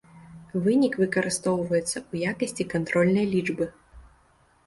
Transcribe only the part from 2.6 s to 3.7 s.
кантрольнай лічбы.